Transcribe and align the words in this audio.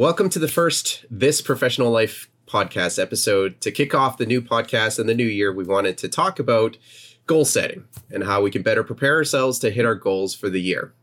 Welcome 0.00 0.30
to 0.30 0.38
the 0.38 0.48
first 0.48 1.04
This 1.10 1.42
Professional 1.42 1.90
Life 1.90 2.30
podcast 2.46 2.98
episode. 2.98 3.60
To 3.60 3.70
kick 3.70 3.94
off 3.94 4.16
the 4.16 4.24
new 4.24 4.40
podcast 4.40 4.98
and 4.98 5.06
the 5.06 5.14
new 5.14 5.26
year, 5.26 5.52
we 5.52 5.62
wanted 5.62 5.98
to 5.98 6.08
talk 6.08 6.38
about 6.38 6.78
goal 7.26 7.44
setting 7.44 7.84
and 8.10 8.24
how 8.24 8.40
we 8.40 8.50
can 8.50 8.62
better 8.62 8.82
prepare 8.82 9.16
ourselves 9.16 9.58
to 9.58 9.70
hit 9.70 9.84
our 9.84 9.94
goals 9.94 10.34
for 10.34 10.48
the 10.48 10.58
year. 10.62 10.94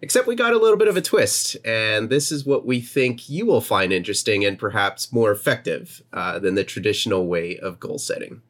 Except 0.00 0.26
we 0.26 0.34
got 0.34 0.52
a 0.52 0.58
little 0.58 0.76
bit 0.76 0.88
of 0.88 0.96
a 0.96 1.00
twist, 1.00 1.56
and 1.64 2.10
this 2.10 2.32
is 2.32 2.44
what 2.44 2.66
we 2.66 2.80
think 2.80 3.28
you 3.28 3.46
will 3.46 3.60
find 3.60 3.92
interesting 3.92 4.44
and 4.44 4.58
perhaps 4.58 5.12
more 5.12 5.30
effective 5.30 6.02
uh, 6.12 6.40
than 6.40 6.56
the 6.56 6.64
traditional 6.64 7.28
way 7.28 7.56
of 7.58 7.78
goal 7.78 7.98
setting. 7.98 8.42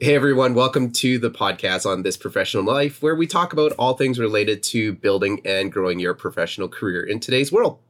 Hey 0.00 0.14
everyone, 0.14 0.54
welcome 0.54 0.92
to 0.92 1.18
the 1.18 1.28
podcast 1.28 1.84
on 1.84 2.04
This 2.04 2.16
Professional 2.16 2.62
Life, 2.62 3.02
where 3.02 3.16
we 3.16 3.26
talk 3.26 3.52
about 3.52 3.72
all 3.80 3.94
things 3.94 4.20
related 4.20 4.62
to 4.62 4.92
building 4.92 5.40
and 5.44 5.72
growing 5.72 5.98
your 5.98 6.14
professional 6.14 6.68
career 6.68 7.02
in 7.02 7.18
today's 7.18 7.50
world. 7.50 7.80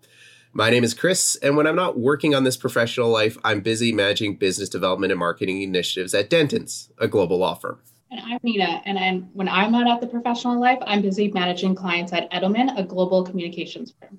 My 0.55 0.71
name 0.71 0.85
is 0.85 0.95
Chris, 0.95 1.37
and 1.43 1.55
when 1.55 1.67
I'm 1.67 1.77
not 1.77 1.99
working 1.99 2.35
on 2.35 2.45
this 2.45 2.57
professional 2.57 3.11
life, 3.11 3.37
I'm 3.45 3.61
busy 3.61 3.93
managing 3.93 4.37
business 4.37 4.71
development 4.71 5.13
and 5.13 5.19
marketing 5.19 5.61
initiatives 5.61 6.15
at 6.15 6.31
Dentons, 6.31 6.89
a 6.97 7.07
global 7.09 7.37
law 7.37 7.55
firm. 7.55 7.79
And 8.11 8.21
I'm 8.25 8.39
Nina, 8.43 8.81
and 8.87 8.99
I'm, 8.99 9.25
when 9.35 9.47
I'm 9.47 9.71
not 9.71 9.87
at 9.87 10.01
the 10.01 10.07
professional 10.07 10.59
life, 10.59 10.79
I'm 10.87 11.03
busy 11.03 11.31
managing 11.31 11.75
clients 11.75 12.15
at 12.15 12.31
Edelman, 12.33 12.75
a 12.79 12.85
global 12.85 13.23
communications 13.23 13.93
firm. 14.01 14.19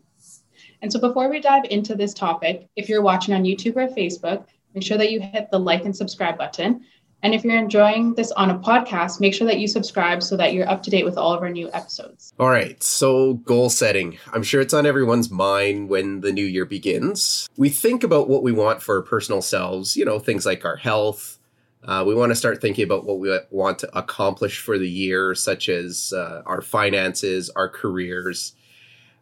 And 0.83 0.93
so 0.93 0.99
before 0.99 1.27
we 1.27 1.39
dive 1.39 1.63
into 1.71 1.95
this 1.95 2.13
topic, 2.13 2.69
if 2.75 2.87
you're 2.87 3.01
watching 3.01 3.33
on 3.33 3.45
YouTube 3.45 3.77
or 3.77 3.87
Facebook, 3.87 4.45
make 4.75 4.83
sure 4.83 4.99
that 4.99 5.09
you 5.09 5.19
hit 5.21 5.49
the 5.49 5.59
like 5.59 5.85
and 5.85 5.95
subscribe 5.95 6.37
button 6.37 6.85
and 7.21 7.33
if 7.33 7.43
you're 7.43 7.57
enjoying 7.57 8.13
this 8.13 8.31
on 8.31 8.49
a 8.49 8.57
podcast, 8.57 9.19
make 9.19 9.33
sure 9.33 9.47
that 9.47 9.59
you 9.59 9.67
subscribe 9.67 10.23
so 10.23 10.37
that 10.37 10.53
you're 10.53 10.69
up 10.69 10.83
to 10.83 10.89
date 10.89 11.03
with 11.03 11.17
all 11.17 11.33
of 11.33 11.41
our 11.41 11.49
new 11.49 11.69
episodes. 11.73 12.33
All 12.39 12.49
right. 12.49 12.81
So, 12.81 13.35
goal 13.35 13.69
setting. 13.69 14.17
I'm 14.31 14.43
sure 14.43 14.61
it's 14.61 14.73
on 14.73 14.85
everyone's 14.85 15.29
mind 15.29 15.89
when 15.89 16.21
the 16.21 16.31
new 16.31 16.45
year 16.45 16.65
begins. 16.65 17.49
We 17.57 17.69
think 17.69 18.03
about 18.03 18.29
what 18.29 18.41
we 18.41 18.53
want 18.53 18.81
for 18.81 18.95
our 18.95 19.01
personal 19.01 19.41
selves, 19.41 19.97
you 19.97 20.05
know, 20.05 20.19
things 20.19 20.45
like 20.45 20.63
our 20.63 20.77
health. 20.77 21.39
Uh, 21.83 22.03
we 22.05 22.15
want 22.15 22.31
to 22.31 22.35
start 22.35 22.61
thinking 22.61 22.83
about 22.83 23.05
what 23.05 23.19
we 23.19 23.37
want 23.51 23.79
to 23.79 23.97
accomplish 23.97 24.59
for 24.59 24.77
the 24.77 24.89
year, 24.89 25.35
such 25.35 25.67
as 25.67 26.13
uh, 26.15 26.41
our 26.45 26.61
finances, 26.61 27.49
our 27.51 27.69
careers. 27.69 28.53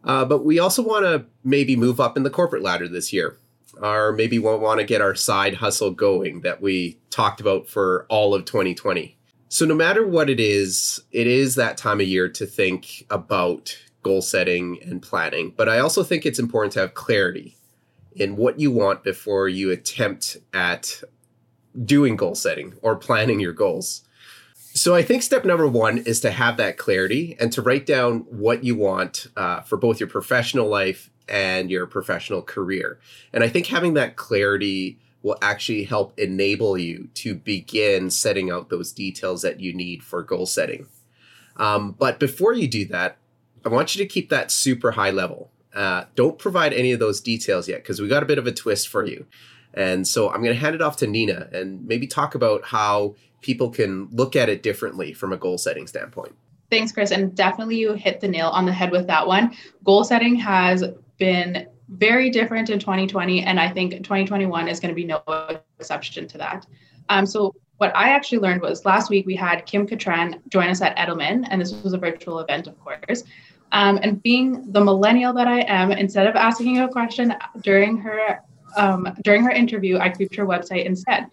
Uh, 0.03 0.23
but 0.25 0.45
we 0.45 0.59
also 0.59 0.83
want 0.83 1.03
to 1.03 1.25
maybe 1.43 1.75
move 1.75 1.99
up 1.99 2.16
in 2.16 2.23
the 2.23 2.30
corporate 2.30 2.64
ladder 2.64 2.88
this 2.88 3.11
year 3.11 3.38
or 3.81 4.13
maybe 4.13 4.39
we 4.39 4.55
want 4.55 4.79
to 4.79 4.85
get 4.85 5.01
our 5.01 5.15
side 5.15 5.55
hustle 5.55 5.91
going 5.91 6.41
that 6.41 6.61
we 6.61 6.99
talked 7.09 7.41
about 7.41 7.67
for 7.67 8.05
all 8.09 8.33
of 8.33 8.45
2020. 8.45 9.17
So, 9.49 9.65
no 9.65 9.75
matter 9.75 10.05
what 10.05 10.29
it 10.29 10.39
is, 10.39 11.01
it 11.11 11.27
is 11.27 11.55
that 11.55 11.77
time 11.77 12.01
of 12.01 12.07
year 12.07 12.27
to 12.29 12.45
think 12.45 13.05
about 13.09 13.77
goal 14.03 14.21
setting 14.21 14.79
and 14.83 15.01
planning. 15.01 15.53
But 15.55 15.69
I 15.69 15.79
also 15.79 16.03
think 16.03 16.25
it's 16.25 16.39
important 16.39 16.73
to 16.73 16.79
have 16.79 16.93
clarity 16.93 17.57
in 18.15 18.35
what 18.35 18.59
you 18.59 18.71
want 18.71 19.03
before 19.03 19.47
you 19.47 19.71
attempt 19.71 20.37
at 20.53 21.02
doing 21.85 22.15
goal 22.15 22.35
setting 22.35 22.73
or 22.81 22.95
planning 22.95 23.39
your 23.39 23.53
goals. 23.53 24.03
So, 24.78 24.94
I 24.94 25.02
think 25.02 25.23
step 25.23 25.44
number 25.44 25.67
one 25.67 25.97
is 25.97 26.20
to 26.20 26.30
have 26.30 26.58
that 26.58 26.78
clarity 26.78 27.36
and 27.39 27.52
to 27.53 27.64
write 27.64 27.88
down 27.88 28.20
what 28.30 28.64
you 28.64 28.75
want 28.75 29.25
uh, 29.36 29.61
for 29.61 29.75
both 29.75 30.00
your 30.00 30.08
professional 30.08 30.67
life 30.67 31.09
and 31.28 31.72
your 31.72 31.88
professional 31.88 32.44
career. 32.44 33.00
And 33.33 33.44
I 33.44 33.50
think 33.50 33.66
having 33.66 33.95
that 33.95 34.17
clarity 34.17 35.00
will 35.23 35.39
actually 35.42 35.86
help 35.86 36.14
enable 36.20 36.78
you 36.78 37.09
to 37.16 37.33
begin 37.33 38.11
setting 38.11 38.52
out 38.52 38.70
those 38.70 38.92
details 38.92 39.42
that 39.42 39.59
you 39.59 39.73
need 39.73 40.03
for 40.03 40.22
goal 40.22 40.45
setting. 40.45 40.86
Um, 41.55 41.94
but 41.98 42.20
before 42.20 42.53
you 42.53 42.67
do 42.67 42.86
that, 42.86 43.17
I 43.66 43.70
want 43.70 43.95
you 43.95 44.03
to 44.03 44.08
keep 44.08 44.30
that 44.30 44.52
super 44.52 44.92
high 44.92 45.09
level. 45.09 45.50
Uh, 45.73 46.03
don't 46.14 46.38
provide 46.38 46.72
any 46.72 46.92
of 46.92 47.00
those 47.00 47.20
details 47.20 47.67
yet 47.67 47.81
because 47.81 48.00
we 48.00 48.08
got 48.08 48.22
a 48.22 48.28
bit 48.28 48.38
of 48.38 48.45
a 48.45 48.52
twist 48.52 48.89
for 48.89 49.04
you. 49.04 49.26
And 49.73 50.08
so 50.08 50.30
I'm 50.30 50.42
going 50.42 50.55
to 50.55 50.60
hand 50.60 50.76
it 50.76 50.82
off 50.82 50.98
to 50.98 51.08
Nina 51.08 51.49
and 51.52 51.86
maybe 51.86 52.08
talk 52.08 52.36
about 52.36 52.66
how 52.66 53.16
people 53.42 53.70
can 53.70 54.08
look 54.11 54.36
at 54.36 54.49
it 54.49 54.64
differently 54.64 55.14
from 55.14 55.33
a 55.33 55.37
goal 55.37 55.58
setting 55.58 55.87
standpoint. 55.87 56.36
Thanks, 56.70 56.92
Chris. 56.92 57.11
And 57.11 57.33
definitely 57.36 57.77
you 57.77 57.93
hit 57.93 58.20
the 58.20 58.27
nail 58.27 58.49
on 58.49 58.65
the 58.65 58.73
head 58.73 58.92
with 58.92 59.08
that 59.08 59.25
one. 59.25 59.55
Goal 59.83 60.03
setting 60.03 60.36
has 60.36 60.83
been 61.17 61.67
very 61.89 62.30
different 62.30 62.70
in 62.70 62.80
2020, 62.80 63.43
and 63.43 63.59
I 63.59 63.70
think 63.70 63.93
2021 63.93 64.67
is 64.67 64.80
going 64.80 64.89
to 64.89 64.95
be 64.95 65.05
no 65.05 65.21
exception 65.80 66.27
to 66.27 66.37
that. 66.37 66.65
Um, 67.09 67.25
so, 67.25 67.55
what 67.77 67.95
I 67.95 68.09
actually 68.09 68.39
learned 68.39 68.61
was 68.61 68.86
last 68.86 69.09
week 69.09 69.27
we 69.27 69.36
had 69.36 69.65
Kim 69.67 69.86
Katrin 69.86 70.42
join 70.49 70.67
us 70.67 70.81
at 70.81 70.98
Edelman, 70.98 71.48
and 71.49 71.61
this 71.61 71.71
was 71.83 71.93
a 71.93 71.98
virtual 71.98 72.39
event, 72.39 72.65
of 72.65 72.77
course. 72.80 73.23
Um, 73.71 73.99
and 74.02 74.21
being 74.23 74.71
the 74.71 74.83
millennial 74.83 75.31
that 75.33 75.48
I 75.48 75.61
am, 75.61 75.92
instead 75.92 76.25
of 76.25 76.36
asking 76.36 76.80
a 76.80 76.89
question 76.89 77.36
during 77.61 77.98
her 77.98 78.42
um, 78.75 79.08
during 79.23 79.43
her 79.43 79.52
interview, 79.52 79.98
I 79.98 80.09
creeped 80.09 80.36
her 80.36 80.45
website 80.45 80.86
instead. 80.86 81.27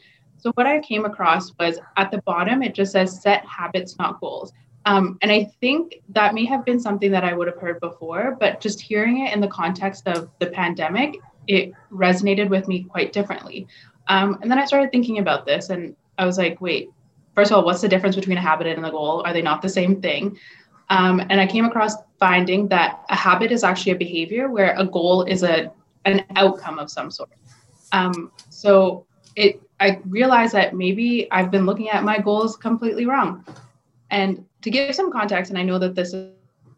So 0.45 0.53
what 0.57 0.67
I 0.67 0.79
came 0.81 1.07
across 1.07 1.55
was 1.59 1.79
at 1.97 2.11
the 2.11 2.21
bottom, 2.21 2.63
it 2.63 2.75
just 2.75 2.93
says 2.93 3.23
set 3.23 3.47
habits, 3.47 3.99
not 3.99 4.21
goals. 4.21 4.53
Um, 4.85 5.17
and 5.23 5.33
I 5.33 5.45
think 5.59 6.03
that 6.11 6.35
may 6.35 6.45
have 6.45 6.67
been 6.67 6.79
something 6.79 7.11
that 7.13 7.25
I 7.25 7.33
would 7.33 7.47
have 7.47 7.57
heard 7.57 7.81
before, 7.81 8.37
but 8.39 8.61
just 8.61 8.79
hearing 8.79 9.27
it 9.27 9.33
in 9.33 9.41
the 9.41 9.49
context 9.49 10.07
of 10.07 10.29
the 10.41 10.49
pandemic, 10.49 11.17
it 11.49 11.73
resonated 11.91 12.51
with 12.51 12.69
me 12.69 12.85
quite 12.85 13.15
differently. 13.15 13.67
Um, 14.09 14.39
and 14.43 14.51
then 14.51 14.59
I 14.59 14.67
started 14.67 14.93
thinking 14.93 15.17
about 15.17 15.47
this 15.47 15.71
and 15.71 15.97
I 16.19 16.27
was 16.27 16.37
like, 16.37 16.61
wait, 16.61 16.91
first 17.35 17.51
of 17.51 17.57
all, 17.57 17.65
what's 17.65 17.81
the 17.81 17.89
difference 17.89 18.15
between 18.15 18.37
a 18.37 18.43
habit 18.43 18.67
and 18.67 18.85
a 18.85 18.91
goal? 18.91 19.23
Are 19.25 19.33
they 19.33 19.41
not 19.41 19.63
the 19.63 19.71
same 19.71 20.03
thing? 20.03 20.39
Um, 20.91 21.21
and 21.31 21.41
I 21.41 21.47
came 21.47 21.65
across 21.65 21.95
finding 22.19 22.69
that 22.69 23.03
a 23.09 23.17
habit 23.17 23.51
is 23.51 23.65
actually 23.65 23.93
a 23.93 23.97
behavior 23.97 24.51
where 24.51 24.75
a 24.77 24.85
goal 24.85 25.23
is 25.23 25.43
a 25.43 25.73
an 26.05 26.23
outcome 26.37 26.79
of 26.79 26.91
some 26.91 27.11
sort. 27.11 27.31
Um, 27.93 28.31
so 28.51 29.07
it 29.37 29.63
I 29.81 30.01
realized 30.09 30.55
that 30.55 30.75
maybe 30.75 31.31
I've 31.31 31.51
been 31.51 31.67
looking 31.67 31.91
at 31.91 32.05
my 32.05 32.19
goals 32.19 32.57
completely 32.57 33.07
wrong. 33.07 33.45
And 34.11 34.45
to 34.63 34.71
give 34.71 34.95
some 34.95 35.11
context, 35.11 35.51
and 35.51 35.59
I 35.59 35.63
know 35.63 35.79
that 35.79 35.95
this 35.95 36.15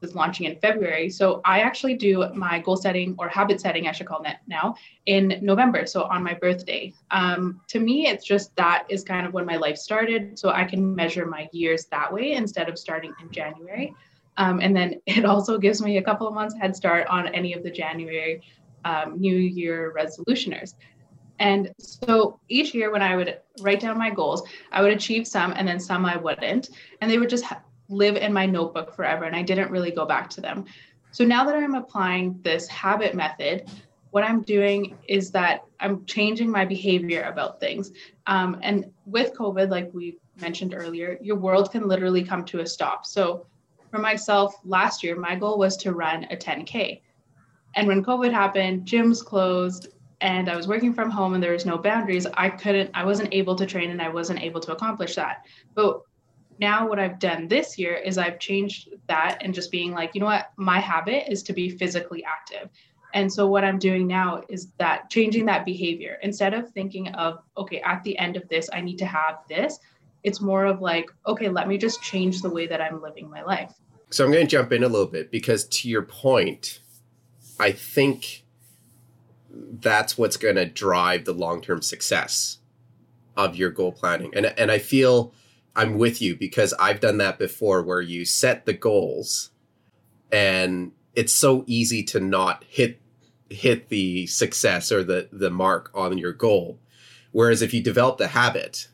is 0.03 0.15
launching 0.15 0.47
in 0.47 0.57
February. 0.57 1.11
So 1.11 1.41
I 1.45 1.61
actually 1.61 1.95
do 1.95 2.27
my 2.35 2.61
goal 2.61 2.77
setting 2.77 3.15
or 3.19 3.29
habit 3.29 3.61
setting, 3.61 3.89
I 3.89 3.93
should 3.93 4.07
call 4.07 4.23
it 4.25 4.37
now, 4.47 4.77
in 5.07 5.39
November. 5.43 5.87
So 5.87 6.05
on 6.05 6.23
my 6.23 6.35
birthday. 6.35 6.93
Um, 7.11 7.61
to 7.69 7.81
me, 7.81 8.07
it's 8.07 8.25
just 8.25 8.55
that 8.57 8.87
is 8.89 9.03
kind 9.05 9.27
of 9.27 9.33
when 9.33 9.47
my 9.47 9.57
life 9.57 9.77
started. 9.77 10.39
So 10.39 10.51
I 10.51 10.65
can 10.65 10.95
measure 10.95 11.27
my 11.27 11.49
years 11.53 11.87
that 11.87 12.13
way 12.13 12.33
instead 12.33 12.69
of 12.69 12.79
starting 12.79 13.15
in 13.21 13.31
January. 13.31 13.95
Um, 14.39 14.61
and 14.61 14.77
then 14.77 15.01
it 15.07 15.25
also 15.25 15.59
gives 15.59 15.83
me 15.83 15.99
a 15.99 16.03
couple 16.03 16.27
of 16.27 16.35
months 16.35 16.55
head 16.61 16.77
start 16.77 17.07
on 17.09 17.29
any 17.29 17.53
of 17.53 17.63
the 17.63 17.71
January 17.71 18.43
um, 18.85 19.19
New 19.19 19.37
Year 19.37 19.93
resolutioners. 19.97 20.75
And 21.39 21.73
so 21.79 22.41
each 22.49 22.75
year, 22.75 22.91
when 22.91 23.03
I 23.03 23.17
would 23.17 23.39
write 23.61 23.81
down 23.81 23.99
my 23.99 24.11
goals, 24.11 24.43
I 24.73 24.83
would 24.83 24.93
achieve 24.93 25.27
some 25.27 25.53
and 25.57 25.67
then 25.67 25.81
some 25.81 26.05
I 26.05 26.17
wouldn't. 26.17 26.71
And 27.01 27.11
they 27.11 27.19
would 27.19 27.31
just 27.31 27.45
live 27.89 28.17
in 28.17 28.33
my 28.33 28.47
notebook 28.47 28.95
forever 28.95 29.25
and 29.25 29.37
I 29.37 29.43
didn't 29.43 29.71
really 29.71 29.91
go 29.91 30.05
back 30.05 30.29
to 30.31 30.41
them. 30.41 30.65
So 31.13 31.25
now 31.25 31.45
that 31.45 31.55
I'm 31.55 31.75
applying 31.75 32.41
this 32.43 32.69
habit 32.69 33.15
method, 33.15 33.71
what 34.11 34.25
I'm 34.25 34.43
doing 34.43 34.97
is 35.09 35.31
that 35.33 35.65
I'm 35.81 36.05
changing 36.07 36.51
my 36.51 36.65
behavior 36.65 37.23
about 37.23 37.61
things. 37.61 37.93
Um, 38.27 38.59
and 38.63 38.91
with 39.05 39.35
COVID, 39.35 39.71
like 39.71 39.91
we 39.93 40.19
mentioned 40.41 40.75
earlier, 40.75 41.19
your 41.21 41.37
world 41.37 41.71
can 41.71 41.87
literally 41.87 42.23
come 42.23 42.45
to 42.47 42.61
a 42.61 42.67
stop. 42.67 43.07
So 43.07 43.47
for 43.91 43.99
myself, 43.99 44.55
last 44.65 45.03
year, 45.03 45.17
my 45.17 45.37
goal 45.37 45.59
was 45.59 45.77
to 45.79 45.93
run 45.93 46.25
a 46.31 46.37
10K. 46.37 47.01
And 47.75 47.87
when 47.87 48.03
COVID 48.03 48.33
happened, 48.33 48.87
gyms 48.87 49.25
closed, 49.25 49.89
and 50.21 50.49
I 50.49 50.57
was 50.57 50.67
working 50.67 50.95
from 50.95 51.11
home 51.11 51.35
and 51.35 51.43
there 51.43 51.53
was 51.53 51.67
no 51.67 51.77
boundaries, 51.77 52.27
I 52.35 52.49
couldn't, 52.49 52.91
I 52.95 53.05
wasn't 53.05 53.35
able 53.35 53.55
to 53.57 53.67
train 53.67 53.91
and 53.91 54.01
I 54.01 54.09
wasn't 54.09 54.43
able 54.43 54.61
to 54.61 54.73
accomplish 54.73 55.15
that. 55.17 55.45
But 55.75 56.01
now 56.59 56.89
what 56.89 56.99
I've 56.99 57.19
done 57.19 57.49
this 57.49 57.79
year 57.79 57.95
is 57.95 58.17
I've 58.17 58.39
changed 58.39 58.89
that 59.09 59.39
and 59.43 59.53
just 59.53 59.71
being 59.71 59.93
like, 59.93 60.15
you 60.15 60.21
know 60.21 60.27
what, 60.27 60.53
my 60.57 60.81
habit 60.81 61.31
is 61.31 61.43
to 61.45 61.53
be 61.53 61.69
physically 61.69 62.25
active. 62.25 62.71
And 63.13 63.33
so 63.33 63.47
what 63.47 63.65
I'm 63.65 63.79
doing 63.79 64.07
now 64.07 64.43
is 64.49 64.69
that 64.79 65.11
changing 65.11 65.47
that 65.47 65.65
behavior 65.65 66.19
instead 66.23 66.55
of 66.55 66.71
thinking 66.71 67.09
of, 67.09 67.39
okay, 67.57 67.81
at 67.81 68.03
the 68.05 68.19
end 68.19 68.37
of 68.37 68.49
this, 68.49 68.69
I 68.73 68.81
need 68.81 68.99
to 68.99 69.07
have 69.07 69.39
this. 69.49 69.79
It's 70.23 70.41
more 70.41 70.65
of 70.65 70.81
like, 70.81 71.11
okay, 71.27 71.49
let 71.49 71.69
me 71.69 71.79
just 71.79 72.03
change 72.03 72.43
the 72.43 72.51
way 72.51 72.67
that 72.67 72.81
I'm 72.81 73.03
living 73.03 73.31
my 73.31 73.43
life. 73.43 73.73
So 74.11 74.25
I'm 74.25 74.33
going 74.33 74.47
to 74.47 74.51
jump 74.51 74.73
in 74.73 74.83
a 74.83 74.89
little 74.89 75.07
bit 75.07 75.31
because 75.31 75.65
to 75.65 75.89
your 75.89 76.03
point, 76.03 76.81
I 77.61 77.73
think 77.73 78.45
that's 79.81 80.19
what's 80.19 80.37
going 80.37 80.57
to 80.57 80.67
drive 80.67 81.25
the 81.25 81.33
long-term 81.33 81.83
success 81.83 82.59
of 83.37 83.57
your 83.57 83.71
goal 83.71 83.93
planning. 83.93 84.33
And 84.35 84.47
and 84.59 84.71
I 84.71 84.79
feel 84.79 85.33
I'm 85.75 85.99
with 85.99 86.23
you 86.23 86.37
because 86.37 86.73
I've 86.75 87.01
done 87.01 87.19
that 87.19 87.39
before 87.39 87.83
where 87.83 88.01
you 88.01 88.25
set 88.25 88.65
the 88.65 88.73
goals 88.73 89.51
and 90.33 90.93
it's 91.15 91.33
so 91.33 91.65
easy 91.67 92.03
to 92.05 92.21
not 92.21 92.65
hit 92.65 93.01
hit 93.49 93.89
the 93.89 94.27
success 94.27 94.91
or 94.91 95.05
the 95.05 95.29
the 95.33 95.51
mark 95.51 95.91
on 95.95 96.19
your 96.19 96.33
goal. 96.33 96.79
Whereas 97.33 97.61
if 97.61 97.75
you 97.75 97.83
develop 97.83 98.19
the 98.19 98.29
habit 98.29 98.89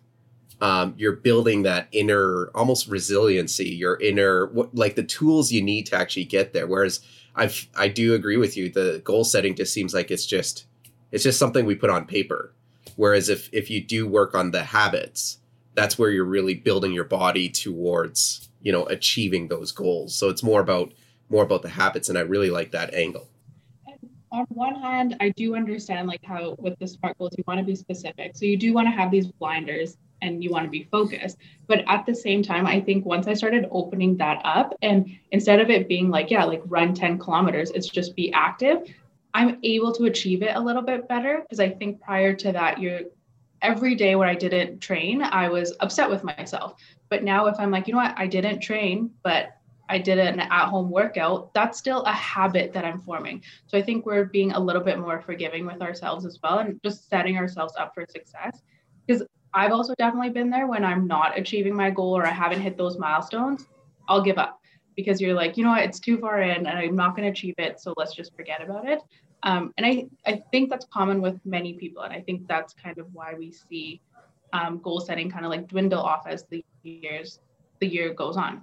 um, 0.63 0.95
you're 0.97 1.17
building 1.17 1.65
that 1.65 1.89
inner 1.91 2.49
almost 2.55 2.87
resiliency, 2.87 3.69
your 3.69 4.01
inner 4.01 4.47
what, 4.47 4.73
like 4.73 4.95
the 4.95 5.03
tools 5.03 5.51
you 5.51 5.61
need 5.61 5.87
to 5.87 5.97
actually 5.97 6.25
get 6.25 6.53
there. 6.53 6.69
Whereas 6.69 7.01
I've 7.35 7.67
I 7.77 7.89
do 7.89 8.15
agree 8.15 8.37
with 8.37 8.57
you. 8.57 8.71
The 8.71 9.03
goal 9.05 9.25
setting 9.25 9.57
just 9.57 9.75
seems 9.75 9.93
like 9.93 10.13
it's 10.13 10.25
just 10.25 10.67
it's 11.11 11.25
just 11.25 11.41
something 11.41 11.67
we 11.67 11.75
put 11.75 11.91
on 11.91 12.07
paper. 12.07 12.55
Whereas 12.95 13.29
if 13.29 13.53
if 13.53 13.71
you 13.71 13.83
do 13.83 14.07
work 14.07 14.37
on 14.37 14.53
the 14.53 14.63
habits, 14.63 15.39
that's 15.75 15.99
where 15.99 16.11
you're 16.11 16.25
really 16.25 16.55
building 16.55 16.93
your 16.93 17.05
body 17.05 17.49
towards 17.49 18.49
you 18.63 18.71
know 18.71 18.87
achieving 18.87 19.49
those 19.49 19.73
goals. 19.73 20.15
So 20.15 20.29
it's 20.29 20.45
more 20.45 20.61
about 20.61 20.93
more 21.29 21.43
about 21.43 21.63
the 21.63 21.71
habits, 21.71 22.09
and 22.09 22.17
I 22.17 22.21
really 22.21 22.51
like 22.51 22.71
that 22.71 22.95
angle 22.95 23.27
on 24.31 24.47
one 24.49 24.75
hand, 24.77 25.15
I 25.21 25.29
do 25.29 25.55
understand 25.55 26.09
like 26.09 26.25
how 26.25 26.57
with 26.59 26.79
the 26.79 26.89
SMART 26.89 27.19
goals, 27.19 27.35
you 27.37 27.45
want 27.47 27.61
to 27.61 27.65
be 27.65 27.75
specific. 27.75 28.35
So 28.35 28.47
you 28.47 28.57
do 28.57 28.73
want 28.73 28.87
to 28.87 28.91
have 28.91 29.11
these 29.11 29.27
blinders 29.27 29.99
and 30.23 30.43
you 30.43 30.51
want 30.51 30.65
to 30.65 30.71
be 30.71 30.89
focused. 30.91 31.37
But 31.67 31.85
at 31.87 32.07
the 32.07 32.15
same 32.15 32.43
time, 32.43 32.67
I 32.67 32.81
think 32.81 33.05
once 33.05 33.27
I 33.27 33.35
started 33.35 33.67
opening 33.71 34.17
that 34.17 34.41
up 34.45 34.75
and 34.81 35.19
instead 35.33 35.61
of 35.61 35.69
it 35.69 35.89
being 35.89 36.09
like, 36.09 36.31
yeah, 36.31 36.45
like 36.45 36.63
run 36.67 36.95
10 36.95 37.19
kilometers, 37.19 37.71
it's 37.73 37.89
just 37.89 38.17
be 38.17 38.33
active, 38.33 38.89
I'm 39.35 39.59
able 39.63 39.93
to 39.93 40.05
achieve 40.05 40.43
it 40.43 40.57
a 40.57 40.61
little 40.61 40.83
bit 40.83 41.09
better 41.09 41.43
because 41.43 41.61
I 41.61 41.69
think 41.69 42.01
prior 42.01 42.35
to 42.35 42.53
that, 42.53 42.81
you're 42.81 43.01
every 43.63 43.95
day 43.95 44.17
when 44.17 44.29
I 44.29 44.35
didn't 44.35 44.81
train, 44.81 45.23
I 45.23 45.49
was 45.49 45.75
upset 45.81 46.11
with 46.11 46.25
myself. 46.25 46.75
But 47.09 47.23
now 47.23 47.47
if 47.47 47.59
I'm 47.59 47.71
like, 47.71 47.87
you 47.87 47.95
know 47.95 48.01
what, 48.01 48.15
I 48.17 48.27
didn't 48.27 48.61
train, 48.61 49.11
but 49.23 49.57
I 49.89 49.99
did 49.99 50.19
an 50.19 50.41
at 50.41 50.67
home 50.67 50.91
workout, 50.91 51.53
that's 51.55 51.79
still 51.79 52.03
a 52.03 52.13
habit 52.13 52.73
that 52.73 52.85
I'm 52.85 53.01
forming. 53.01 53.43
So 53.67 53.77
I 53.77 53.83
think 53.83 54.07
we're 54.07 54.25
being 54.25 54.53
a 54.53 54.61
little 54.61 54.83
bit 54.83 54.99
more 54.99 55.21
forgiving 55.21 55.67
with 55.67 55.83
ourselves 55.83 56.25
as 56.25 56.39
well 56.43 56.59
and 56.59 56.81
just 56.83 57.09
setting 57.09 57.37
ourselves 57.37 57.75
up 57.79 57.95
for 57.95 58.07
success. 58.09 58.63
Because 59.07 59.23
I've 59.55 59.73
also 59.73 59.95
definitely 59.99 60.31
been 60.31 60.51
there 60.51 60.67
when 60.67 60.85
I'm 60.85 61.07
not 61.07 61.39
achieving 61.39 61.75
my 61.75 61.91
goal 61.91 62.17
or 62.17 62.27
I 62.27 62.31
haven't 62.31 62.61
hit 62.61 62.77
those 62.77 62.99
milestones, 62.99 63.67
I'll 64.09 64.23
give 64.23 64.39
up 64.39 64.61
because 64.97 65.21
you're 65.21 65.35
like, 65.35 65.57
you 65.57 65.65
know 65.65 65.71
what, 65.71 65.83
it's 65.83 66.01
too 66.01 66.19
far 66.19 66.41
in 66.43 66.67
and 66.67 66.79
I'm 66.79 66.97
not 66.97 67.17
going 67.17 67.25
to 67.27 67.31
achieve 67.31 67.55
it. 67.59 67.81
So 67.81 67.95
let's 67.97 68.15
just 68.15 68.35
forget 68.35 68.63
about 68.63 68.89
it. 68.89 69.01
Um, 69.43 69.73
and 69.77 69.87
I, 69.87 70.07
I 70.27 70.43
think 70.53 70.71
that's 70.71 70.87
common 70.87 71.21
with 71.21 71.41
many 71.45 71.75
people. 71.75 72.03
And 72.03 72.13
I 72.13 72.21
think 72.21 72.47
that's 72.47 72.75
kind 72.75 72.99
of 72.99 73.07
why 73.13 73.35
we 73.35 73.53
see 73.53 74.01
um, 74.53 74.79
goal 74.79 75.01
setting 75.01 75.31
kind 75.31 75.45
of 75.45 75.51
like 75.51 75.69
dwindle 75.69 76.01
off 76.01 76.27
as 76.27 76.45
the 76.45 76.65
years, 76.83 77.41
the 77.81 77.87
year 77.87 78.13
goes 78.15 78.37
on. 78.37 78.63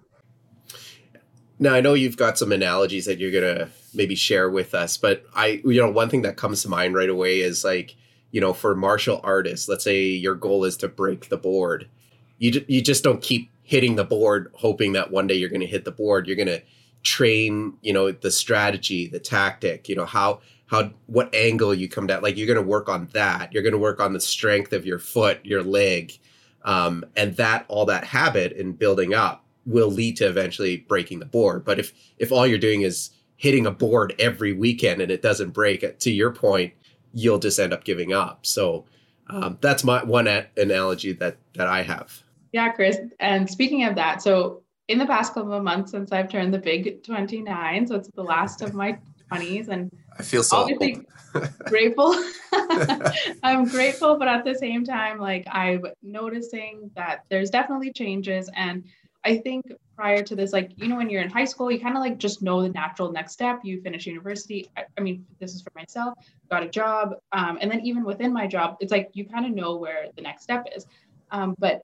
Now 1.58 1.74
I 1.74 1.82
know 1.82 1.94
you've 1.94 2.16
got 2.16 2.38
some 2.38 2.52
analogies 2.52 3.06
that 3.06 3.20
you're 3.20 3.32
gonna 3.32 3.70
maybe 3.94 4.16
share 4.16 4.50
with 4.50 4.74
us, 4.74 4.98
but 4.98 5.26
I, 5.36 5.62
you 5.66 5.82
know, 5.82 5.92
one 5.92 6.10
thing 6.10 6.22
that 6.22 6.38
comes 6.38 6.62
to 6.64 6.70
mind 6.70 6.96
right 6.96 7.10
away 7.10 7.42
is 7.42 7.66
like, 7.66 7.96
you 8.32 8.42
know, 8.42 8.54
for 8.54 8.76
martial 8.76 9.20
artists, 9.24 9.68
let's 9.68 9.84
say 9.84 10.04
your 10.04 10.36
goal 10.36 10.64
is 10.64 10.78
to 10.78 10.88
break 10.88 11.30
the 11.30 11.38
board, 11.38 11.90
you 12.38 12.64
you 12.68 12.82
just 12.82 13.04
don't 13.04 13.22
keep 13.22 13.52
hitting 13.64 13.96
the 13.96 14.04
board 14.04 14.52
hoping 14.56 14.94
that 14.94 15.12
one 15.12 15.28
day 15.28 15.36
you're 15.36 15.50
going 15.50 15.62
to 15.62 15.68
hit 15.68 15.86
the 15.86 15.92
board. 15.92 16.28
You're 16.28 16.36
going 16.36 16.48
to 16.48 16.62
train, 17.04 17.78
you 17.82 17.94
know, 17.94 18.12
the 18.12 18.32
strategy, 18.32 19.08
the 19.08 19.20
tactic, 19.20 19.88
you 19.88 19.96
know, 19.96 20.06
how 20.06 20.42
how 20.68 20.92
what 21.08 21.34
angle 21.34 21.74
you 21.74 21.90
come 21.90 22.08
down. 22.08 22.22
Like 22.22 22.38
you're 22.38 22.48
going 22.48 22.64
to 22.64 22.68
work 22.68 22.90
on 22.90 23.10
that. 23.14 23.54
You're 23.54 23.64
going 23.64 23.74
to 23.74 23.80
work 23.80 24.00
on 24.00 24.14
the 24.14 24.20
strength 24.20 24.74
of 24.74 24.86
your 24.86 25.00
foot, 25.00 25.40
your 25.44 25.64
leg, 25.64 26.18
um, 26.64 27.06
and 27.16 27.36
that 27.38 27.66
all 27.68 27.86
that 27.86 28.04
habit 28.04 28.56
and 28.58 28.78
building 28.78 29.14
up 29.14 29.46
will 29.66 29.90
lead 29.90 30.18
to 30.18 30.28
eventually 30.28 30.78
breaking 30.78 31.20
the 31.20 31.26
board. 31.26 31.66
But 31.66 31.80
if 31.80 31.94
if 32.18 32.32
all 32.32 32.48
you're 32.48 32.58
doing 32.58 32.82
is 32.82 33.12
hitting 33.38 33.66
a 33.66 33.72
board 33.72 34.14
every 34.20 34.52
weekend 34.52 35.02
and 35.02 35.12
it 35.12 35.22
doesn't 35.22 35.52
break, 35.52 36.00
to 36.00 36.12
your 36.12 36.32
point, 36.32 36.74
you'll 37.14 37.40
just 37.40 37.60
end 37.60 37.74
up 37.74 37.84
giving 37.84 38.14
up. 38.14 38.46
So 38.46 38.86
um, 39.30 39.58
that's 39.62 39.84
my 39.84 40.04
one 40.04 40.28
analogy 40.58 41.14
that 41.14 41.38
that 41.56 41.68
I 41.68 41.84
have. 41.84 42.24
Yeah, 42.52 42.70
Chris. 42.70 42.98
And 43.20 43.50
speaking 43.50 43.84
of 43.84 43.96
that, 43.96 44.22
so 44.22 44.64
in 44.88 44.98
the 44.98 45.06
past 45.06 45.34
couple 45.34 45.54
of 45.54 45.64
months 45.64 45.92
since 45.92 46.12
I've 46.12 46.30
turned 46.30 46.54
the 46.54 46.60
big 46.60 47.04
29, 47.04 47.88
so 47.88 47.96
it's 47.96 48.10
the 48.16 48.24
last 48.24 48.62
of 48.64 48.74
my 48.74 48.98
20s, 49.32 49.68
and 49.68 49.92
I 50.18 50.24
feel 50.24 50.42
so 50.42 50.68
grateful. 51.66 52.16
I'm 53.44 53.66
grateful, 53.66 54.18
but 54.18 54.28
at 54.28 54.44
the 54.44 54.56
same 54.56 54.84
time, 54.84 55.20
like 55.20 55.46
I'm 55.52 55.84
noticing 56.02 56.90
that 56.96 57.26
there's 57.30 57.52
definitely 57.52 57.94
changes 57.94 58.50
and 58.56 58.84
I 59.24 59.38
think 59.38 59.66
prior 60.00 60.24
to 60.24 60.34
this, 60.34 60.54
like, 60.54 60.72
you 60.78 60.88
know, 60.88 60.96
when 60.96 61.10
you're 61.10 61.22
in 61.22 61.30
high 61.30 61.44
school, 61.44 61.70
you 61.70 61.78
kind 61.78 61.98
of 61.98 62.02
like 62.02 62.18
just 62.18 62.42
know 62.42 62.62
the 62.62 62.70
natural 62.70 63.12
next 63.12 63.34
step. 63.34 63.60
You 63.64 63.82
finish 63.82 64.08
university. 64.08 64.70
I, 64.78 64.86
I 64.98 65.02
mean, 65.02 65.26
this 65.42 65.54
is 65.54 65.62
for 65.62 65.74
myself, 65.76 66.14
got 66.50 66.64
a 66.64 66.70
job. 66.70 67.16
Um, 67.34 67.58
and 67.60 67.70
then 67.70 67.82
even 67.82 68.06
within 68.06 68.32
my 68.32 68.48
job, 68.48 68.78
it's 68.80 68.94
like 68.94 69.10
you 69.12 69.26
kind 69.26 69.46
of 69.46 69.52
know 69.52 69.76
where 69.76 70.06
the 70.16 70.22
next 70.22 70.44
step 70.44 70.66
is. 70.74 70.86
Um, 71.32 71.54
but 71.60 71.82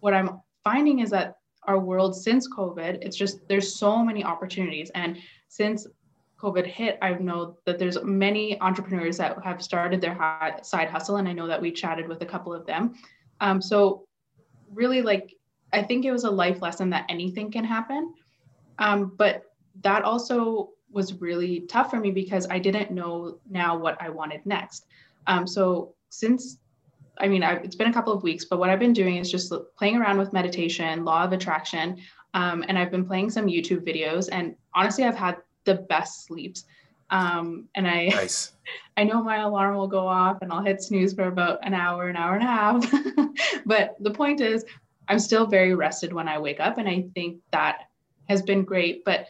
what 0.00 0.12
I'm 0.12 0.42
finding 0.62 0.98
is 0.98 1.08
that 1.12 1.36
our 1.62 1.78
world 1.78 2.14
since 2.14 2.46
COVID, 2.54 2.98
it's 3.00 3.16
just 3.16 3.48
there's 3.48 3.78
so 3.78 4.04
many 4.04 4.22
opportunities. 4.22 4.90
And 4.94 5.16
since 5.48 5.86
COVID 6.38 6.66
hit, 6.66 6.98
I 7.00 7.14
know 7.14 7.56
that 7.64 7.78
there's 7.78 7.96
many 8.04 8.60
entrepreneurs 8.60 9.16
that 9.16 9.42
have 9.42 9.62
started 9.62 10.02
their 10.02 10.18
side 10.62 10.90
hustle. 10.90 11.16
And 11.16 11.26
I 11.26 11.32
know 11.32 11.46
that 11.46 11.62
we 11.62 11.72
chatted 11.72 12.08
with 12.08 12.20
a 12.20 12.26
couple 12.26 12.52
of 12.52 12.66
them. 12.66 12.92
Um, 13.40 13.62
so 13.62 14.04
really 14.70 15.00
like 15.00 15.34
I 15.74 15.82
think 15.82 16.04
it 16.04 16.12
was 16.12 16.24
a 16.24 16.30
life 16.30 16.62
lesson 16.62 16.90
that 16.90 17.04
anything 17.08 17.50
can 17.50 17.64
happen. 17.64 18.14
Um, 18.78 19.12
but 19.16 19.42
that 19.82 20.02
also 20.02 20.70
was 20.90 21.14
really 21.20 21.60
tough 21.62 21.90
for 21.90 21.98
me 21.98 22.10
because 22.10 22.46
I 22.48 22.58
didn't 22.58 22.90
know 22.90 23.38
now 23.50 23.76
what 23.76 24.00
I 24.00 24.08
wanted 24.08 24.46
next. 24.46 24.86
Um, 25.26 25.46
so 25.46 25.94
since 26.10 26.58
I 27.18 27.28
mean, 27.28 27.42
I've, 27.42 27.64
it's 27.64 27.76
been 27.76 27.88
a 27.88 27.92
couple 27.92 28.12
of 28.12 28.22
weeks, 28.22 28.44
but 28.44 28.58
what 28.58 28.70
I've 28.70 28.78
been 28.78 28.92
doing 28.92 29.16
is 29.16 29.30
just 29.30 29.52
playing 29.76 29.96
around 29.96 30.18
with 30.18 30.32
meditation, 30.32 31.04
law 31.04 31.24
of 31.24 31.32
attraction, 31.32 31.98
um, 32.34 32.64
and 32.66 32.78
I've 32.78 32.90
been 32.90 33.04
playing 33.04 33.30
some 33.30 33.46
YouTube 33.46 33.86
videos. 33.86 34.28
And 34.32 34.56
honestly, 34.74 35.04
I've 35.04 35.16
had 35.16 35.36
the 35.64 35.74
best 35.74 36.26
sleeps. 36.26 36.64
Um, 37.10 37.68
and 37.76 37.86
I, 37.86 38.06
nice. 38.06 38.52
I 38.96 39.04
know 39.04 39.22
my 39.22 39.38
alarm 39.38 39.76
will 39.76 39.86
go 39.86 40.06
off, 40.06 40.38
and 40.42 40.52
I'll 40.52 40.62
hit 40.62 40.82
snooze 40.82 41.14
for 41.14 41.24
about 41.24 41.60
an 41.62 41.74
hour, 41.74 42.08
an 42.08 42.16
hour 42.16 42.34
and 42.34 42.42
a 42.42 42.46
half. 42.46 42.94
but 43.66 43.94
the 44.00 44.10
point 44.10 44.40
is, 44.40 44.64
I'm 45.08 45.18
still 45.18 45.46
very 45.46 45.74
rested 45.74 46.12
when 46.12 46.28
I 46.28 46.38
wake 46.38 46.60
up. 46.60 46.78
And 46.78 46.88
I 46.88 47.06
think 47.14 47.40
that 47.52 47.82
has 48.28 48.42
been 48.42 48.64
great. 48.64 49.04
But 49.04 49.26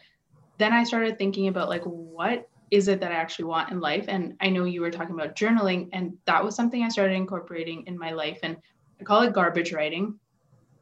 then 0.58 0.72
I 0.72 0.84
started 0.84 1.18
thinking 1.18 1.48
about 1.48 1.68
like, 1.68 1.82
what 1.84 2.48
is 2.70 2.88
it 2.88 3.00
that 3.00 3.12
I 3.12 3.16
actually 3.16 3.46
want 3.46 3.70
in 3.70 3.80
life? 3.80 4.06
And 4.08 4.34
I 4.40 4.48
know 4.48 4.64
you 4.64 4.80
were 4.80 4.90
talking 4.90 5.14
about 5.14 5.36
journaling, 5.36 5.88
and 5.92 6.16
that 6.26 6.44
was 6.44 6.56
something 6.56 6.82
I 6.82 6.88
started 6.88 7.14
incorporating 7.14 7.84
in 7.86 7.98
my 7.98 8.12
life. 8.12 8.38
And 8.42 8.56
I 9.00 9.04
call 9.04 9.22
it 9.22 9.32
garbage 9.32 9.72
writing. 9.72 10.18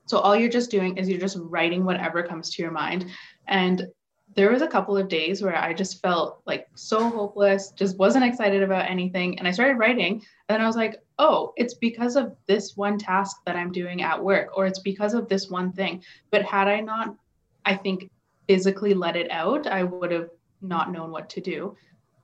So 0.07 0.19
all 0.19 0.37
you're 0.37 0.51
just 0.51 0.71
doing 0.71 0.97
is 0.97 1.09
you're 1.09 1.21
just 1.21 1.39
writing 1.41 1.85
whatever 1.85 2.23
comes 2.23 2.51
to 2.51 2.63
your 2.63 2.71
mind. 2.71 3.07
And 3.49 3.87
there 4.35 4.51
was 4.51 4.63
a 4.63 4.69
couple 4.69 4.97
of 4.97 5.09
days 5.09 5.43
where 5.43 5.57
I 5.57 5.75
just 5.75 6.01
felt 6.01 6.41
like 6.47 6.67
so 6.75 7.11
hopeless, 7.11 7.71
just 7.73 7.99
wasn't 7.99 8.25
excited 8.25 8.63
about 8.63 8.91
anything. 8.91 9.39
And 9.39 9.47
I 9.47 9.51
started 9.51 9.79
writing, 9.79 10.23
and 10.55 10.63
I 10.63 10.67
was 10.67 10.77
like, 10.77 11.03
oh, 11.19 11.53
it's 11.57 11.75
because 11.75 12.17
of 12.17 12.35
this 12.47 12.77
one 12.77 12.99
task 12.99 13.37
that 13.47 13.57
I'm 13.57 13.73
doing 13.73 14.03
at 14.03 14.23
work, 14.23 14.57
or 14.57 14.67
it's 14.67 14.79
because 14.81 15.15
of 15.15 15.29
this 15.29 15.51
one 15.51 15.73
thing. 15.73 16.03
But 16.31 16.43
had 16.43 16.69
I 16.69 16.81
not, 16.81 17.15
I 17.65 17.75
think, 17.75 18.11
physically 18.49 18.95
let 18.95 19.17
it 19.17 19.31
out, 19.31 19.67
I 19.67 19.83
would 19.85 20.11
have 20.11 20.31
not 20.61 20.93
known 20.93 21.11
what 21.11 21.31
to 21.31 21.41
do. 21.41 21.77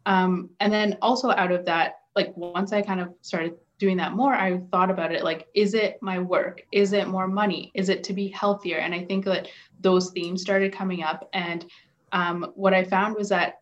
Um, 0.06 0.50
and 0.60 0.72
then 0.72 0.98
also 1.02 1.30
out 1.30 1.52
of 1.52 1.64
that, 1.66 2.00
like 2.16 2.36
once 2.36 2.72
I 2.72 2.82
kind 2.82 3.00
of 3.00 3.14
started 3.20 3.54
doing 3.78 3.96
that 3.98 4.14
more, 4.14 4.34
I 4.34 4.58
thought 4.72 4.90
about 4.90 5.12
it 5.12 5.22
like, 5.22 5.46
is 5.54 5.74
it 5.74 5.98
my 6.02 6.18
work? 6.18 6.62
Is 6.72 6.92
it 6.92 7.08
more 7.08 7.28
money? 7.28 7.70
Is 7.74 7.88
it 7.88 8.02
to 8.04 8.12
be 8.12 8.28
healthier? 8.28 8.78
And 8.78 8.94
I 8.94 9.04
think 9.04 9.24
that 9.26 9.48
those 9.80 10.10
themes 10.10 10.42
started 10.42 10.72
coming 10.72 11.02
up. 11.02 11.28
And 11.32 11.66
um, 12.12 12.52
what 12.54 12.74
I 12.74 12.82
found 12.84 13.14
was 13.14 13.28
that 13.28 13.60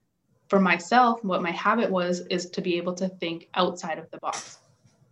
for 0.48 0.60
myself, 0.60 1.22
what 1.24 1.42
my 1.42 1.50
habit 1.50 1.90
was 1.90 2.20
is 2.28 2.50
to 2.50 2.60
be 2.60 2.76
able 2.76 2.94
to 2.94 3.08
think 3.08 3.48
outside 3.54 3.98
of 3.98 4.10
the 4.10 4.18
box. 4.18 4.58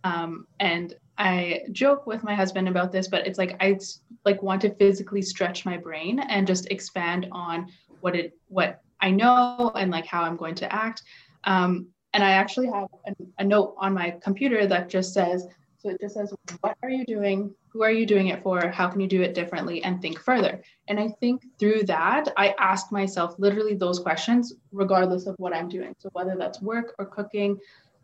Um, 0.03 0.47
and 0.59 0.93
I 1.17 1.61
joke 1.71 2.05
with 2.05 2.23
my 2.23 2.35
husband 2.35 2.67
about 2.67 2.91
this, 2.91 3.07
but 3.07 3.25
it's 3.25 3.37
like 3.37 3.55
I 3.59 3.79
like 4.23 4.41
want 4.43 4.61
to 4.61 4.73
physically 4.75 5.21
stretch 5.21 5.65
my 5.65 5.77
brain 5.77 6.19
and 6.19 6.45
just 6.45 6.69
expand 6.71 7.27
on 7.31 7.67
what 8.01 8.15
it 8.15 8.37
what 8.47 8.81
I 9.01 9.11
know 9.11 9.71
and 9.75 9.91
like 9.91 10.05
how 10.05 10.23
I'm 10.23 10.37
going 10.37 10.55
to 10.55 10.73
act. 10.73 11.03
Um, 11.43 11.87
and 12.13 12.23
I 12.23 12.31
actually 12.31 12.67
have 12.67 12.87
a, 13.07 13.13
a 13.39 13.43
note 13.43 13.75
on 13.77 13.93
my 13.93 14.11
computer 14.21 14.67
that 14.67 14.89
just 14.89 15.13
says, 15.13 15.47
so 15.77 15.89
it 15.89 15.99
just 15.99 16.15
says, 16.15 16.33
what 16.61 16.77
are 16.81 16.89
you 16.89 17.05
doing? 17.05 17.53
Who 17.75 17.83
are 17.83 17.91
you 17.91 18.05
doing 18.05 18.27
it 18.27 18.41
for? 18.41 18.69
How 18.69 18.87
can 18.87 19.01
you 19.01 19.07
do 19.07 19.21
it 19.21 19.33
differently? 19.33 19.83
And 19.83 20.01
think 20.01 20.17
further. 20.17 20.63
And 20.87 20.97
I 20.97 21.09
think 21.19 21.43
through 21.59 21.83
that, 21.87 22.31
I 22.37 22.55
ask 22.57 22.89
myself 22.89 23.35
literally 23.37 23.75
those 23.75 23.99
questions, 23.99 24.53
regardless 24.71 25.27
of 25.27 25.35
what 25.39 25.53
I'm 25.53 25.67
doing. 25.67 25.93
So 25.97 26.07
whether 26.13 26.37
that's 26.37 26.61
work 26.61 26.95
or 26.99 27.05
cooking, 27.05 27.57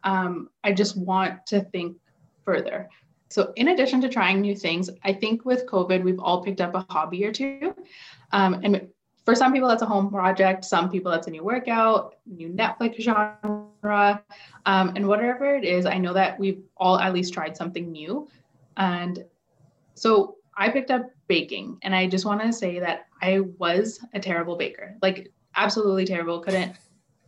um, 0.04 0.50
I 0.66 0.74
just 0.74 0.98
want 0.98 1.46
to 1.46 1.62
think 1.62 1.96
further. 2.44 2.90
So, 3.30 3.54
in 3.56 3.70
addition 3.70 4.01
to 4.01 4.10
trying 4.10 4.42
new 4.42 4.58
things, 4.58 4.90
I 5.06 5.13
think 5.13 5.46
with 5.46 5.66
COVID, 5.68 6.04
we've 6.04 6.20
all 6.20 6.44
picked 6.44 6.60
up 6.60 6.75
a 6.75 6.86
hobby 6.90 7.24
or 7.24 7.32
two. 7.32 7.74
Um, 8.34 8.60
and 8.66 8.90
for 9.24 9.36
some 9.36 9.54
people, 9.54 9.70
that's 9.70 9.84
a 9.84 9.86
home 9.86 10.10
project. 10.10 10.66
Some 10.66 10.90
people, 10.90 11.13
that's 11.13 11.28
a 11.28 11.32
new 11.32 11.46
workout, 11.46 12.16
new 12.25 12.50
Netflix 12.50 13.00
genre. 13.00 14.22
Um, 14.66 14.92
and 14.98 15.08
whatever 15.08 15.56
it 15.56 15.63
is, 15.63 15.86
I 15.86 15.98
know 15.98 16.12
that 16.12 16.38
we've 16.38 16.62
all 16.75 17.00
at 17.00 17.13
least 17.13 17.34
tried 17.34 17.56
something 17.56 17.90
new. 17.90 18.28
And 18.75 19.24
so 20.01 20.38
I 20.58 20.70
picked 20.70 20.89
up 20.89 21.12
baking, 21.27 21.77
and 21.84 21.96
I 21.96 22.08
just 22.08 22.25
want 22.25 22.41
to 22.41 22.51
say 22.51 22.79
that 22.79 23.05
I 23.22 23.41
was 23.60 24.03
a 24.15 24.20
terrible 24.20 24.55
baker, 24.55 24.98
like 25.03 25.31
absolutely 25.55 26.05
terrible. 26.05 26.39
Couldn't 26.39 26.75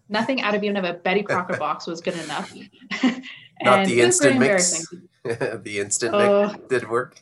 nothing 0.09 0.41
out 0.41 0.55
of 0.55 0.63
even 0.63 0.75
of 0.77 0.83
a 0.83 0.93
Betty 0.93 1.21
Crocker 1.21 1.55
box 1.57 1.85
was 1.85 2.01
good 2.01 2.17
enough. 2.17 2.51
Not 3.61 3.85
the 3.85 4.01
instant 4.01 4.39
mix. 4.39 4.87
the 5.23 5.77
instant 5.77 6.15
uh, 6.15 6.49
mix 6.51 6.67
did 6.67 6.89
work. 6.89 7.19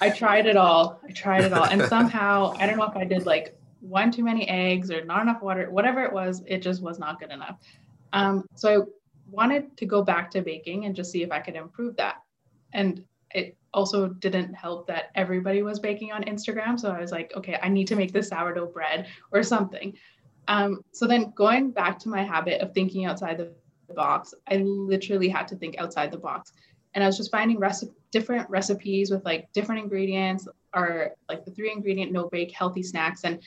I 0.00 0.08
tried 0.08 0.46
it 0.46 0.56
all. 0.56 0.98
I 1.06 1.12
tried 1.12 1.44
it 1.44 1.52
all, 1.52 1.64
and 1.64 1.82
somehow 1.82 2.54
I 2.56 2.66
don't 2.66 2.78
know 2.78 2.84
if 2.84 2.96
I 2.96 3.04
did 3.04 3.26
like 3.26 3.54
one 3.80 4.10
too 4.10 4.24
many 4.24 4.48
eggs 4.48 4.90
or 4.90 5.04
not 5.04 5.20
enough 5.20 5.42
water, 5.42 5.70
whatever 5.70 6.02
it 6.04 6.12
was, 6.12 6.42
it 6.46 6.62
just 6.62 6.80
was 6.80 6.98
not 6.98 7.20
good 7.20 7.30
enough. 7.30 7.58
Um, 8.14 8.46
so 8.54 8.82
I 8.82 8.84
wanted 9.30 9.76
to 9.76 9.84
go 9.84 10.02
back 10.02 10.30
to 10.30 10.40
baking 10.40 10.86
and 10.86 10.96
just 10.96 11.12
see 11.12 11.22
if 11.22 11.30
I 11.30 11.40
could 11.40 11.54
improve 11.54 11.96
that. 11.96 12.22
And 12.72 13.04
it 13.30 13.58
also 13.76 14.08
didn't 14.08 14.54
help 14.54 14.86
that 14.86 15.10
everybody 15.14 15.62
was 15.62 15.78
baking 15.78 16.10
on 16.10 16.24
Instagram. 16.24 16.80
So 16.80 16.90
I 16.90 17.00
was 17.00 17.12
like, 17.12 17.32
okay, 17.36 17.58
I 17.62 17.68
need 17.68 17.86
to 17.88 17.96
make 17.96 18.12
this 18.12 18.30
sourdough 18.30 18.72
bread 18.72 19.06
or 19.30 19.42
something. 19.42 19.92
Um, 20.48 20.82
so 20.92 21.06
then 21.06 21.32
going 21.36 21.70
back 21.70 21.98
to 22.00 22.08
my 22.08 22.24
habit 22.24 22.62
of 22.62 22.72
thinking 22.72 23.04
outside 23.04 23.36
the 23.36 23.52
box, 23.94 24.32
I 24.50 24.56
literally 24.56 25.28
had 25.28 25.46
to 25.48 25.56
think 25.56 25.76
outside 25.78 26.10
the 26.10 26.18
box. 26.18 26.52
And 26.94 27.04
I 27.04 27.06
was 27.06 27.18
just 27.18 27.30
finding 27.30 27.58
recipe, 27.58 27.92
different 28.10 28.48
recipes 28.48 29.10
with 29.10 29.24
like 29.26 29.52
different 29.52 29.82
ingredients 29.82 30.48
or 30.74 31.10
like 31.28 31.44
the 31.44 31.50
three 31.50 31.70
ingredient 31.70 32.12
no 32.12 32.28
bake 32.28 32.52
healthy 32.52 32.82
snacks. 32.82 33.24
And 33.24 33.42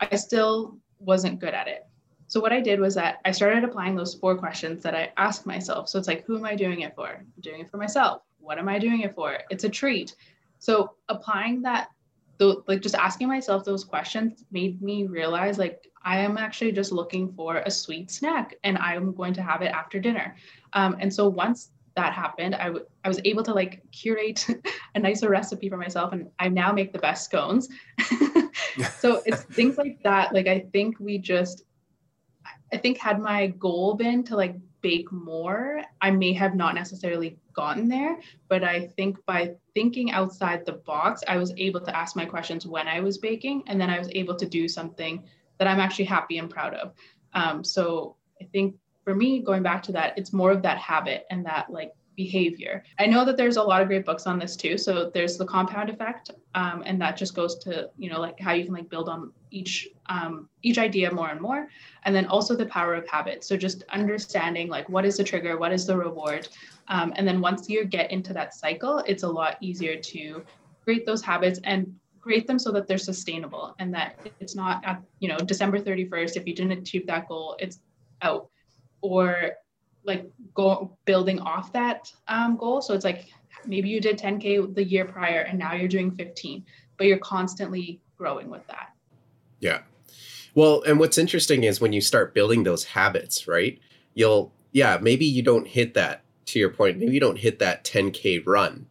I 0.00 0.16
still 0.16 0.76
wasn't 0.98 1.40
good 1.40 1.54
at 1.54 1.68
it. 1.68 1.86
So 2.26 2.40
what 2.40 2.52
I 2.52 2.60
did 2.60 2.78
was 2.78 2.94
that 2.96 3.20
I 3.24 3.30
started 3.30 3.64
applying 3.64 3.96
those 3.96 4.14
four 4.14 4.36
questions 4.36 4.82
that 4.82 4.94
I 4.94 5.10
asked 5.16 5.46
myself. 5.46 5.88
So 5.88 5.98
it's 5.98 6.08
like, 6.08 6.26
who 6.26 6.36
am 6.36 6.44
I 6.44 6.54
doing 6.54 6.80
it 6.82 6.94
for? 6.94 7.08
I'm 7.08 7.32
doing 7.40 7.60
it 7.60 7.70
for 7.70 7.78
myself. 7.78 8.20
What 8.38 8.58
am 8.58 8.68
I 8.68 8.78
doing 8.78 9.00
it 9.00 9.14
for? 9.14 9.38
It's 9.50 9.64
a 9.64 9.68
treat. 9.68 10.14
So 10.58 10.94
applying 11.08 11.62
that, 11.62 11.88
though, 12.38 12.62
like 12.66 12.80
just 12.80 12.94
asking 12.94 13.28
myself 13.28 13.64
those 13.64 13.84
questions 13.84 14.44
made 14.50 14.80
me 14.80 15.06
realize 15.06 15.58
like 15.58 15.88
I 16.04 16.18
am 16.18 16.38
actually 16.38 16.72
just 16.72 16.92
looking 16.92 17.32
for 17.32 17.58
a 17.58 17.70
sweet 17.70 18.10
snack 18.10 18.54
and 18.64 18.78
I'm 18.78 19.14
going 19.14 19.34
to 19.34 19.42
have 19.42 19.62
it 19.62 19.72
after 19.72 19.98
dinner. 19.98 20.36
Um, 20.72 20.96
and 21.00 21.12
so 21.12 21.28
once 21.28 21.70
that 21.96 22.12
happened, 22.12 22.54
I, 22.54 22.66
w- 22.66 22.86
I 23.04 23.08
was 23.08 23.20
able 23.24 23.42
to 23.42 23.52
like 23.52 23.82
curate 23.90 24.46
a 24.94 24.98
nicer 24.98 25.28
recipe 25.28 25.68
for 25.68 25.76
myself 25.76 26.12
and 26.12 26.28
I 26.38 26.48
now 26.48 26.72
make 26.72 26.92
the 26.92 26.98
best 26.98 27.24
scones. 27.24 27.68
so 28.98 29.20
it's 29.26 29.42
things 29.42 29.76
like 29.76 30.02
that. 30.04 30.32
Like 30.32 30.46
I 30.46 30.60
think 30.72 31.00
we 31.00 31.18
just 31.18 31.64
I 32.72 32.76
think 32.76 32.98
had 32.98 33.20
my 33.20 33.48
goal 33.48 33.94
been 33.94 34.22
to 34.24 34.36
like 34.36 34.56
bake 34.80 35.10
more, 35.10 35.82
I 36.00 36.10
may 36.10 36.32
have 36.34 36.54
not 36.54 36.74
necessarily 36.74 37.38
gotten 37.58 37.88
there. 37.88 38.20
But 38.48 38.62
I 38.62 38.86
think 38.96 39.18
by 39.26 39.56
thinking 39.74 40.12
outside 40.12 40.64
the 40.64 40.78
box, 40.92 41.22
I 41.26 41.36
was 41.38 41.52
able 41.56 41.80
to 41.80 41.96
ask 41.96 42.14
my 42.14 42.24
questions 42.24 42.66
when 42.66 42.86
I 42.86 43.00
was 43.00 43.18
baking, 43.18 43.64
and 43.66 43.80
then 43.80 43.90
I 43.90 43.98
was 43.98 44.08
able 44.12 44.36
to 44.36 44.46
do 44.46 44.68
something 44.68 45.24
that 45.58 45.66
I'm 45.66 45.80
actually 45.80 46.04
happy 46.04 46.38
and 46.38 46.48
proud 46.48 46.74
of. 46.74 46.94
Um, 47.34 47.64
so 47.64 48.16
I 48.40 48.44
think 48.52 48.76
for 49.04 49.14
me, 49.14 49.40
going 49.40 49.64
back 49.64 49.82
to 49.84 49.92
that, 49.92 50.16
it's 50.16 50.32
more 50.32 50.52
of 50.52 50.62
that 50.62 50.78
habit 50.78 51.26
and 51.30 51.44
that 51.46 51.68
like 51.68 51.92
behavior. 52.18 52.82
I 52.98 53.06
know 53.06 53.24
that 53.24 53.36
there's 53.36 53.58
a 53.58 53.62
lot 53.62 53.80
of 53.80 53.86
great 53.86 54.04
books 54.04 54.26
on 54.26 54.40
this 54.40 54.56
too. 54.56 54.76
So 54.76 55.08
there's 55.14 55.38
the 55.38 55.46
compound 55.46 55.88
effect, 55.88 56.32
um, 56.56 56.82
and 56.84 57.00
that 57.00 57.16
just 57.16 57.32
goes 57.34 57.56
to 57.60 57.90
you 57.96 58.10
know 58.10 58.20
like 58.20 58.38
how 58.40 58.52
you 58.52 58.64
can 58.64 58.74
like 58.74 58.90
build 58.90 59.08
on 59.08 59.32
each 59.50 59.88
um, 60.06 60.48
each 60.62 60.78
idea 60.78 61.14
more 61.14 61.28
and 61.28 61.40
more, 61.40 61.68
and 62.04 62.14
then 62.14 62.26
also 62.26 62.56
the 62.56 62.66
power 62.66 62.94
of 62.94 63.08
habit. 63.08 63.44
So 63.44 63.56
just 63.56 63.84
understanding 63.90 64.66
like 64.68 64.88
what 64.88 65.04
is 65.06 65.16
the 65.16 65.22
trigger, 65.22 65.56
what 65.56 65.72
is 65.72 65.86
the 65.86 65.96
reward, 65.96 66.48
um, 66.88 67.12
and 67.14 67.26
then 67.26 67.40
once 67.40 67.68
you 67.68 67.84
get 67.84 68.10
into 68.10 68.32
that 68.32 68.52
cycle, 68.52 68.98
it's 69.06 69.22
a 69.22 69.28
lot 69.28 69.56
easier 69.60 69.96
to 69.96 70.42
create 70.82 71.06
those 71.06 71.22
habits 71.22 71.60
and 71.62 71.94
create 72.20 72.48
them 72.48 72.58
so 72.58 72.72
that 72.72 72.88
they're 72.88 72.98
sustainable 72.98 73.76
and 73.78 73.94
that 73.94 74.18
it's 74.40 74.56
not 74.56 74.84
at 74.84 75.00
you 75.20 75.28
know 75.28 75.38
December 75.38 75.78
31st 75.78 76.36
if 76.36 76.48
you 76.48 76.54
didn't 76.54 76.78
achieve 76.84 77.06
that 77.06 77.28
goal, 77.28 77.56
it's 77.60 77.78
out 78.22 78.48
or 79.02 79.52
like 80.08 80.28
go 80.54 80.96
building 81.04 81.38
off 81.40 81.72
that 81.72 82.10
um, 82.26 82.56
goal. 82.56 82.82
So 82.82 82.94
it's 82.94 83.04
like 83.04 83.26
maybe 83.64 83.88
you 83.88 84.00
did 84.00 84.18
10k 84.18 84.74
the 84.74 84.82
year 84.82 85.04
prior 85.04 85.42
and 85.42 85.58
now 85.58 85.74
you're 85.74 85.88
doing 85.88 86.10
15, 86.10 86.64
but 86.96 87.06
you're 87.06 87.18
constantly 87.18 88.00
growing 88.16 88.50
with 88.50 88.66
that. 88.66 88.88
Yeah. 89.60 89.82
Well, 90.54 90.82
and 90.82 90.98
what's 90.98 91.18
interesting 91.18 91.64
is 91.64 91.80
when 91.80 91.92
you 91.92 92.00
start 92.00 92.34
building 92.34 92.64
those 92.64 92.84
habits, 92.84 93.46
right? 93.46 93.78
You'll 94.14 94.52
yeah, 94.72 94.98
maybe 95.00 95.24
you 95.24 95.42
don't 95.42 95.66
hit 95.66 95.94
that 95.94 96.24
to 96.46 96.58
your 96.58 96.70
point, 96.70 96.98
maybe 96.98 97.12
you 97.12 97.20
don't 97.20 97.38
hit 97.38 97.58
that 97.58 97.84
10k 97.84 98.46
run. 98.46 98.86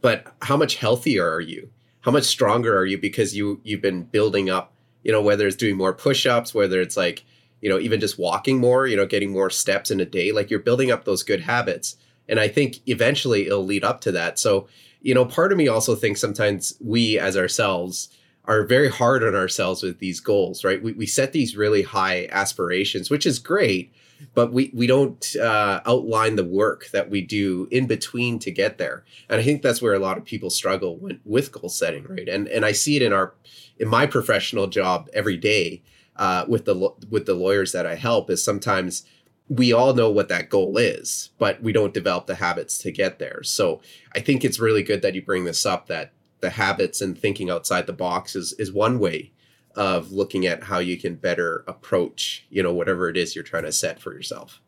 But 0.00 0.26
how 0.42 0.56
much 0.56 0.76
healthier 0.76 1.28
are 1.28 1.40
you? 1.40 1.70
How 2.00 2.10
much 2.10 2.24
stronger 2.24 2.76
are 2.76 2.86
you 2.86 2.98
because 2.98 3.36
you 3.36 3.60
you've 3.62 3.82
been 3.82 4.02
building 4.04 4.50
up, 4.50 4.72
you 5.04 5.12
know, 5.12 5.22
whether 5.22 5.46
it's 5.46 5.56
doing 5.56 5.76
more 5.76 5.92
push-ups, 5.92 6.54
whether 6.54 6.80
it's 6.80 6.96
like 6.96 7.24
you 7.62 7.70
know, 7.70 7.78
even 7.78 8.00
just 8.00 8.18
walking 8.18 8.58
more, 8.58 8.86
you 8.86 8.96
know, 8.96 9.06
getting 9.06 9.30
more 9.30 9.48
steps 9.48 9.90
in 9.90 10.00
a 10.00 10.04
day, 10.04 10.32
like 10.32 10.50
you're 10.50 10.60
building 10.60 10.90
up 10.90 11.04
those 11.04 11.22
good 11.22 11.40
habits. 11.40 11.96
And 12.28 12.38
I 12.38 12.48
think 12.48 12.80
eventually 12.86 13.46
it'll 13.46 13.64
lead 13.64 13.84
up 13.84 14.00
to 14.02 14.12
that. 14.12 14.38
So, 14.38 14.68
you 15.00 15.14
know, 15.14 15.24
part 15.24 15.52
of 15.52 15.58
me 15.58 15.68
also 15.68 15.94
thinks 15.94 16.20
sometimes 16.20 16.74
we 16.80 17.18
as 17.18 17.36
ourselves 17.36 18.08
are 18.44 18.64
very 18.64 18.90
hard 18.90 19.22
on 19.22 19.36
ourselves 19.36 19.82
with 19.82 20.00
these 20.00 20.18
goals, 20.18 20.64
right? 20.64 20.82
We, 20.82 20.92
we 20.92 21.06
set 21.06 21.32
these 21.32 21.56
really 21.56 21.82
high 21.82 22.26
aspirations, 22.32 23.08
which 23.08 23.26
is 23.26 23.38
great, 23.38 23.92
but 24.34 24.52
we, 24.52 24.72
we 24.74 24.88
don't 24.88 25.36
uh, 25.36 25.80
outline 25.86 26.34
the 26.34 26.44
work 26.44 26.88
that 26.92 27.10
we 27.10 27.20
do 27.20 27.68
in 27.70 27.86
between 27.86 28.40
to 28.40 28.50
get 28.50 28.78
there. 28.78 29.04
And 29.28 29.40
I 29.40 29.44
think 29.44 29.62
that's 29.62 29.80
where 29.80 29.94
a 29.94 30.00
lot 30.00 30.18
of 30.18 30.24
people 30.24 30.50
struggle 30.50 30.96
when, 30.96 31.20
with 31.24 31.52
goal 31.52 31.68
setting, 31.68 32.04
right? 32.08 32.28
And, 32.28 32.48
and 32.48 32.64
I 32.64 32.72
see 32.72 32.96
it 32.96 33.02
in 33.02 33.12
our, 33.12 33.34
in 33.78 33.86
my 33.86 34.06
professional 34.06 34.66
job 34.66 35.08
every 35.12 35.36
day 35.36 35.82
uh, 36.16 36.44
with 36.48 36.64
the 36.64 36.92
with 37.10 37.26
the 37.26 37.34
lawyers 37.34 37.72
that 37.72 37.86
I 37.86 37.94
help 37.94 38.30
is 38.30 38.44
sometimes 38.44 39.04
we 39.48 39.72
all 39.72 39.94
know 39.94 40.10
what 40.10 40.28
that 40.28 40.48
goal 40.48 40.78
is, 40.78 41.30
but 41.38 41.62
we 41.62 41.72
don't 41.72 41.92
develop 41.92 42.26
the 42.26 42.36
habits 42.36 42.78
to 42.78 42.92
get 42.92 43.18
there. 43.18 43.42
So 43.42 43.82
I 44.14 44.20
think 44.20 44.44
it's 44.44 44.60
really 44.60 44.82
good 44.82 45.02
that 45.02 45.14
you 45.14 45.22
bring 45.22 45.44
this 45.44 45.66
up 45.66 45.88
that 45.88 46.12
the 46.40 46.50
habits 46.50 47.00
and 47.00 47.18
thinking 47.18 47.50
outside 47.50 47.86
the 47.86 47.92
box 47.92 48.34
is 48.36 48.52
is 48.54 48.72
one 48.72 48.98
way 48.98 49.32
of 49.74 50.12
looking 50.12 50.46
at 50.46 50.62
how 50.62 50.78
you 50.78 50.98
can 50.98 51.14
better 51.14 51.64
approach, 51.66 52.46
you 52.50 52.62
know, 52.62 52.74
whatever 52.74 53.08
it 53.08 53.16
is 53.16 53.34
you're 53.34 53.44
trying 53.44 53.64
to 53.64 53.72
set 53.72 54.00
for 54.00 54.12
yourself. 54.12 54.60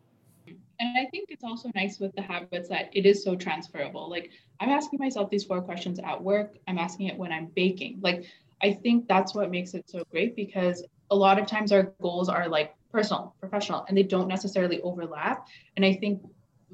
And 0.81 0.99
I 0.99 1.07
think 1.11 1.31
it's 1.31 1.45
also 1.45 1.71
nice 1.75 2.01
with 2.01 2.15
the 2.17 2.23
habits 2.23 2.69
that 2.69 2.91
it 2.93 3.07
is 3.07 3.23
so 3.23 3.37
transferable. 3.37 4.09
Like 4.09 4.31
I'm 4.61 4.71
asking 4.71 4.99
myself 4.99 5.31
these 5.31 5.45
four 5.45 5.61
questions 5.61 5.99
at 5.99 6.23
work, 6.23 6.57
I'm 6.67 6.79
asking 6.79 7.09
it 7.09 7.19
when 7.19 7.33
I'm 7.33 7.47
baking. 7.55 8.01
Like 8.03 8.25
I 8.63 8.73
think 8.73 9.09
that's 9.09 9.35
what 9.35 9.51
makes 9.51 9.75
it 9.75 9.89
so 9.89 10.05
great 10.11 10.35
because 10.35 10.85
a 11.15 11.17
lot 11.17 11.39
of 11.39 11.47
times 11.47 11.73
our 11.73 11.95
goals 12.03 12.29
are 12.29 12.49
like 12.49 12.75
personal, 12.91 13.35
professional, 13.41 13.85
and 13.89 13.97
they 13.97 14.03
don't 14.03 14.29
necessarily 14.29 14.81
overlap. 14.83 15.47
And 15.77 15.85
I 15.85 15.95
think 15.95 16.23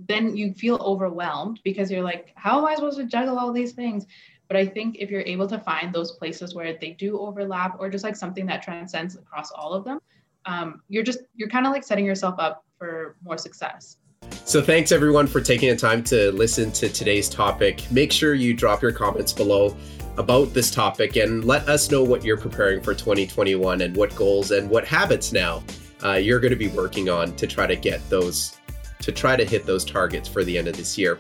then 0.09 0.37
you 0.37 0.55
feel 0.55 0.77
overwhelmed 0.77 1.61
because 1.63 1.91
you're 1.91 2.03
like, 2.03 2.33
how 2.35 2.59
am 2.59 2.65
I 2.65 2.75
supposed 2.75 2.99
to 2.99 3.05
juggle 3.05 3.39
all 3.39 3.53
these 3.53 3.73
things? 3.73 4.07
But 4.49 4.57
I 4.57 4.67
think 4.67 4.97
if 4.99 5.11
you're 5.11 5.23
able 5.23 5.47
to 5.47 5.59
find 5.59 5.95
those 5.95 6.13
places 6.13 6.55
where 6.55 6.77
they 6.81 6.91
do 6.91 7.19
overlap 7.21 7.77
or 7.79 7.89
just 7.91 8.03
like 8.03 8.17
something 8.17 8.47
that 8.47 8.63
transcends 8.63 9.15
across 9.15 9.53
all 9.53 9.75
of 9.75 9.85
them, 9.85 10.01
um, 10.47 10.83
you're 10.89 11.05
just, 11.05 11.21
you're 11.37 11.51
kind 11.51 11.67
of 11.67 11.73
like 11.73 11.85
setting 11.85 12.05
yourself 12.05 12.35
up 12.39 12.65
for 12.79 13.17
more 13.23 13.39
success. 13.39 13.99
So, 14.45 14.61
thanks 14.61 14.91
everyone 14.91 15.27
for 15.27 15.41
taking 15.41 15.71
the 15.71 15.77
time 15.77 16.03
to 16.05 16.33
listen 16.33 16.73
to 16.73 16.89
today's 16.89 17.29
topic. 17.29 17.91
Make 17.91 18.13
sure 18.13 18.35
you 18.35 18.53
drop 18.53 18.83
your 18.83 18.93
comments 18.93 19.33
below 19.33 19.77
about 20.19 20.53
this 20.53 20.71
topic 20.71 21.17
and 21.17 21.45
let 21.45 21.69
us 21.69 21.91
know 21.91 22.03
what 22.03 22.25
you're 22.25 22.37
preparing 22.37 22.81
for 22.81 22.95
2021 22.95 23.81
and 23.81 23.97
what 23.97 24.15
goals 24.17 24.51
and 24.51 24.69
what 24.69 24.85
habits 24.85 25.33
now 25.33 25.63
uh, 26.05 26.13
you're 26.13 26.41
going 26.41 26.51
to 26.51 26.57
be 26.57 26.69
working 26.69 27.09
on 27.09 27.35
to 27.37 27.47
try 27.47 27.67
to 27.67 27.77
get 27.77 28.07
those, 28.11 28.57
to 29.01 29.13
try 29.13 29.37
to 29.37 29.45
hit 29.45 29.67
those 29.67 29.85
targets 29.85 30.29
for 30.29 30.45
the 30.45 30.57
end 30.57 30.69
of 30.69 30.77
this 30.77 30.97
year. 30.97 31.19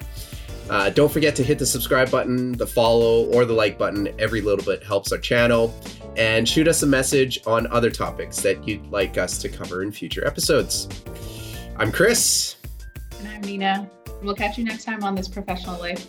Uh, 0.68 0.88
don't 0.88 1.10
forget 1.10 1.34
to 1.34 1.42
hit 1.42 1.58
the 1.58 1.66
subscribe 1.66 2.10
button, 2.10 2.52
the 2.52 2.66
follow, 2.66 3.24
or 3.32 3.44
the 3.44 3.52
like 3.52 3.76
button. 3.76 4.08
Every 4.20 4.40
little 4.40 4.64
bit 4.64 4.84
helps 4.84 5.10
our 5.10 5.18
channel. 5.18 5.74
And 6.16 6.48
shoot 6.48 6.68
us 6.68 6.82
a 6.82 6.86
message 6.86 7.40
on 7.46 7.66
other 7.68 7.90
topics 7.90 8.40
that 8.40 8.66
you'd 8.66 8.86
like 8.86 9.18
us 9.18 9.38
to 9.38 9.48
cover 9.48 9.82
in 9.82 9.90
future 9.90 10.26
episodes. 10.26 10.88
I'm 11.76 11.90
Chris. 11.90 12.56
And 13.18 13.28
I'm 13.28 13.40
Nina. 13.40 13.90
We'll 14.22 14.34
catch 14.34 14.58
you 14.58 14.64
next 14.64 14.84
time 14.84 15.02
on 15.02 15.14
This 15.14 15.28
Professional 15.28 15.78
Life. 15.80 16.08